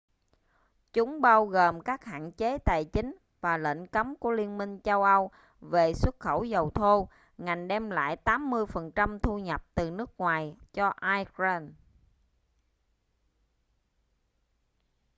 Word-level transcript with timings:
chúng 0.93 1.21
bao 1.21 1.45
gồm 1.45 1.81
các 1.81 2.05
hạn 2.05 2.31
chế 2.31 2.57
tài 2.57 2.83
chính 2.93 3.15
và 3.41 3.57
lệnh 3.57 3.87
cấm 3.87 4.15
của 4.15 4.31
liên 4.31 4.57
minh 4.57 4.79
châu 4.79 5.03
âu 5.03 5.31
về 5.61 5.93
xuất 5.93 6.19
khẩu 6.19 6.43
dầu 6.43 6.69
thô 6.73 7.09
ngành 7.37 7.67
đem 7.67 7.89
lại 7.89 8.17
80% 8.23 9.19
thu 9.19 9.39
nhập 9.39 9.65
từ 9.75 9.91
nước 9.91 10.17
ngoài 10.17 10.55
cho 10.73 10.93
iran 11.01 11.73